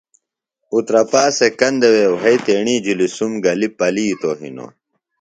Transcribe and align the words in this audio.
اُترپا 0.73 1.23
سےۡ 1.37 1.53
کندہ 1.59 1.87
وے 1.93 2.05
وھئیۡ 2.19 2.39
تیڻی 2.45 2.75
جُھلیۡ 2.83 3.13
سُم 3.15 3.31
گلیۡ 3.43 3.73
پلِیتوۡ 3.77 4.37
ہنوۡ 4.41 4.71